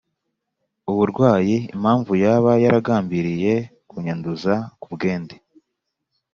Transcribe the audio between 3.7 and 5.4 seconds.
kunyanduza ku bwende.